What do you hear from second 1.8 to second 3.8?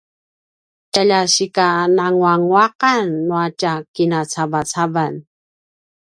nanguaqan nua tja